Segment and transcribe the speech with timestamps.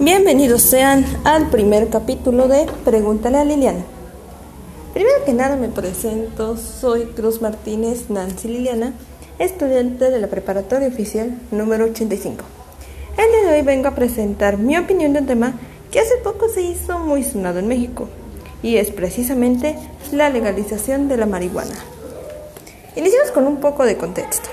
[0.00, 3.84] Bienvenidos sean al primer capítulo de Pregúntale a Liliana.
[4.94, 8.92] Primero que nada me presento, soy Cruz Martínez Nancy Liliana,
[9.40, 12.44] estudiante de la preparatoria oficial número 85.
[13.16, 15.54] El día de hoy vengo a presentar mi opinión de un tema
[15.90, 18.08] que hace poco se hizo muy sonado en México,
[18.62, 19.76] y es precisamente
[20.12, 21.74] la legalización de la marihuana.
[22.94, 24.48] Iniciamos con un poco de contexto.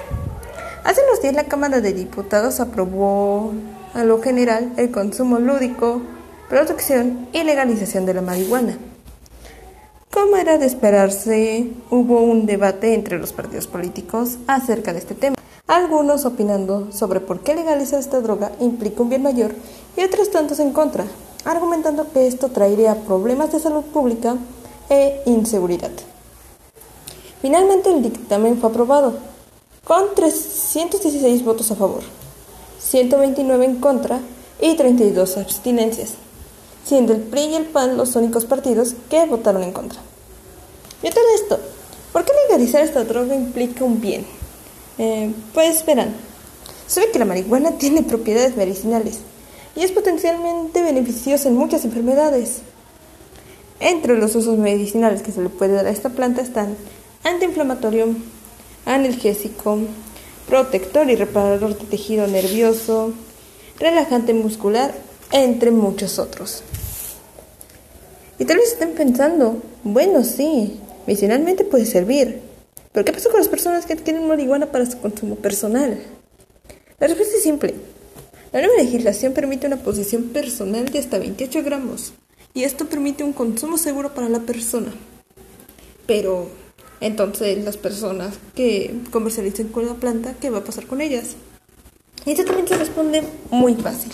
[0.83, 3.53] Hace unos días la Cámara de Diputados aprobó
[3.95, 6.01] a lo general el consumo lúdico,
[6.49, 8.77] producción y legalización de la marihuana.
[10.11, 15.35] Como era de esperarse, hubo un debate entre los partidos políticos acerca de este tema.
[15.67, 19.55] Algunos opinando sobre por qué legalizar esta droga implica un bien mayor
[19.97, 21.05] y otros tantos en contra,
[21.45, 24.35] argumentando que esto traería problemas de salud pública
[24.89, 25.91] e inseguridad.
[27.41, 29.13] Finalmente el dictamen fue aprobado,
[29.85, 32.03] con 316 votos a favor,
[32.89, 34.19] 129 en contra
[34.61, 36.13] y 32 abstinencias,
[36.85, 39.99] siendo el PRI y el PAN los únicos partidos que votaron en contra.
[41.01, 41.59] Y todo esto,
[42.13, 44.25] ¿por qué legalizar esta droga implica un bien?
[44.97, 46.13] Eh, pues verán,
[46.87, 49.19] sabe que la marihuana tiene propiedades medicinales
[49.75, 52.61] y es potencialmente beneficiosa en muchas enfermedades.
[53.79, 56.77] Entre los usos medicinales que se le puede dar a esta planta están
[57.23, 58.15] antiinflamatorio,
[58.85, 59.79] analgésico,
[60.47, 63.13] protector y reparador de tejido nervioso,
[63.79, 64.93] relajante muscular,
[65.31, 66.63] entre muchos otros.
[68.37, 72.41] Y tal vez estén pensando, bueno, sí, medicinalmente puede servir,
[72.91, 75.99] pero ¿qué pasa con las personas que adquieren marihuana para su consumo personal?
[76.99, 77.73] La respuesta es simple.
[78.51, 82.13] La nueva legislación permite una posesión personal de hasta 28 gramos,
[82.53, 84.93] y esto permite un consumo seguro para la persona.
[86.07, 86.47] Pero,
[87.01, 91.35] entonces, las personas que comercialicen con la planta, ¿qué va a pasar con ellas?
[92.25, 94.11] Y esto también se responde muy fácil.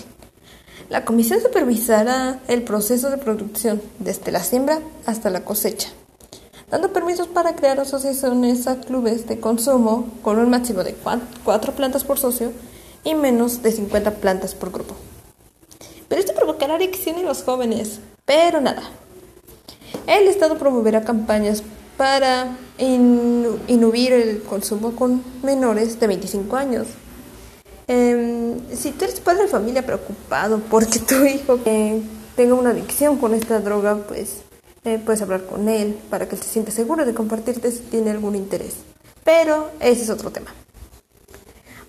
[0.90, 5.90] La comisión supervisará el proceso de producción desde la siembra hasta la cosecha,
[6.70, 10.96] dando permisos para crear asociaciones a clubes de consumo con un máximo de
[11.46, 12.52] cuatro plantas por socio
[13.06, 14.96] y menos de 50 plantas por grupo.
[16.10, 18.84] Pero esto provocará adicción en los jóvenes, pero nada.
[20.08, 21.64] El Estado promoverá campañas
[22.02, 26.88] para inhibir el consumo con menores de 25 años.
[27.86, 33.36] Em, si tú eres padre de familia preocupado porque tu hijo tenga una adicción con
[33.36, 34.38] esta droga, pues
[34.84, 38.36] eh, puedes hablar con él para que se sienta seguro de compartirte si tiene algún
[38.36, 38.78] interés.
[39.24, 40.52] Pero ese es otro tema.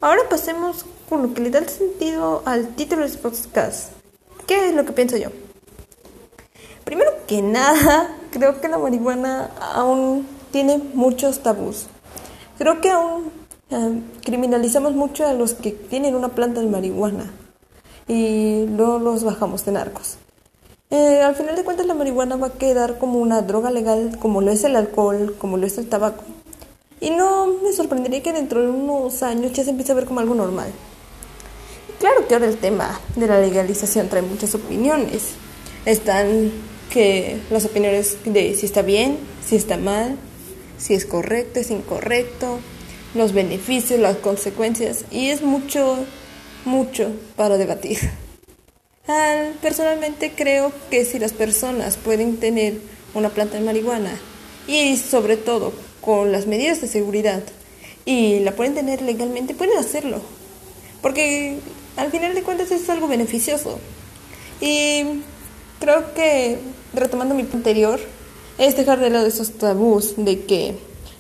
[0.03, 3.93] Ahora pasemos con lo que le da el sentido al título de este podcast.
[4.47, 5.31] ¿Qué es lo que pienso yo?
[6.85, 11.87] Primero que nada, creo que la marihuana aún tiene muchos tabús.
[12.59, 13.31] Creo que aún
[13.71, 17.31] eh, criminalizamos mucho a los que tienen una planta de marihuana
[18.09, 20.17] y no los bajamos de narcos.
[20.91, 24.41] Eh, al final de cuentas la marihuana va a quedar como una droga legal, como
[24.41, 26.25] lo es el alcohol, como lo es el tabaco.
[27.01, 30.21] Y no me sorprendería que dentro de unos años ya se empiece a ver como
[30.21, 30.71] algo normal.
[31.99, 35.35] Claro que ahora el tema de la legalización trae muchas opiniones.
[35.87, 36.53] Están
[36.93, 40.17] que las opiniones de si está bien, si está mal,
[40.79, 42.61] si es correcto, es incorrecto,
[43.15, 46.05] los beneficios, las consecuencias, y es mucho,
[46.65, 47.99] mucho para debatir.
[49.63, 52.75] personalmente creo que si las personas pueden tener
[53.15, 54.19] una planta de marihuana
[54.67, 57.43] y sobre todo con las medidas de seguridad
[58.05, 60.21] y la pueden tener legalmente, pueden hacerlo.
[61.01, 61.59] Porque
[61.97, 63.79] al final de cuentas es algo beneficioso.
[64.61, 65.05] Y
[65.83, 66.59] creo que
[66.95, 67.99] retomando mi anterior,
[68.57, 70.77] es dejar de lado esos tabús de que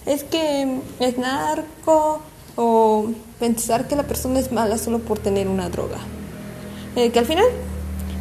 [0.06, 2.20] es que es narco
[2.54, 5.98] o pensar que la persona es mala solo por tener una droga.
[6.94, 7.46] Eh, que al final,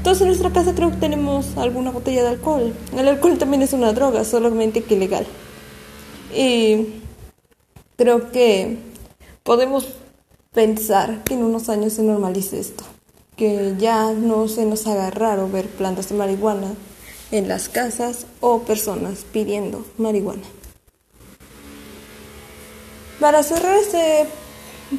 [0.03, 2.73] todos en nuestra casa creo que tenemos alguna botella de alcohol.
[2.97, 5.27] El alcohol también es una droga, solamente que legal.
[6.35, 6.87] Y
[7.97, 8.79] creo que
[9.43, 9.89] podemos
[10.53, 12.83] pensar que en unos años se normalice esto.
[13.41, 16.75] Que ya no se nos haga raro ver plantas de marihuana
[17.31, 20.43] en las casas o personas pidiendo marihuana.
[23.19, 24.27] Para cerrar este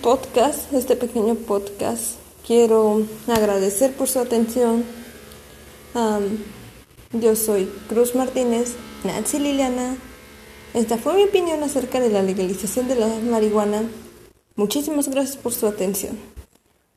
[0.03, 4.85] podcast, este pequeño podcast, quiero agradecer por su atención.
[7.13, 8.75] yo soy Cruz Martínez,
[9.05, 9.95] Nancy Liliana.
[10.75, 13.85] Esta fue mi opinión acerca de la legalización de la marihuana.
[14.57, 16.19] Muchísimas gracias por su atención.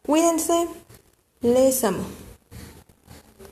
[0.08, 0.68] Cuídense,
[1.54, 2.04] le samo